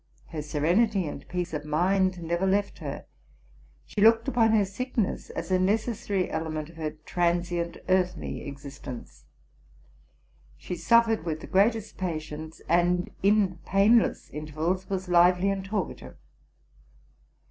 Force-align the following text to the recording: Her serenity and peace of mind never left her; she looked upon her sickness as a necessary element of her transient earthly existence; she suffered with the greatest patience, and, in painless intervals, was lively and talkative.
Her 0.29 0.41
serenity 0.41 1.05
and 1.05 1.27
peace 1.27 1.53
of 1.53 1.63
mind 1.63 2.23
never 2.23 2.47
left 2.47 2.79
her; 2.79 3.05
she 3.85 4.01
looked 4.01 4.27
upon 4.27 4.51
her 4.53 4.65
sickness 4.65 5.29
as 5.29 5.51
a 5.51 5.59
necessary 5.59 6.31
element 6.31 6.69
of 6.71 6.75
her 6.77 6.89
transient 6.89 7.77
earthly 7.87 8.47
existence; 8.47 9.25
she 10.57 10.73
suffered 10.75 11.23
with 11.23 11.41
the 11.41 11.45
greatest 11.45 11.99
patience, 11.99 12.61
and, 12.67 13.11
in 13.21 13.57
painless 13.63 14.31
intervals, 14.31 14.89
was 14.89 15.07
lively 15.07 15.51
and 15.51 15.65
talkative. 15.65 16.17